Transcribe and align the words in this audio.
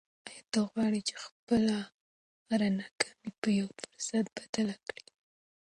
آیا 0.29 0.41
ته 0.51 0.59
غواړې 0.71 1.01
چې 1.07 1.15
خپله 1.25 1.75
هره 2.49 2.69
ناکامي 2.79 3.29
په 3.41 3.47
یو 3.59 3.67
فرصت 3.79 4.25
بدله 4.37 4.75
کړې؟ 4.85 5.03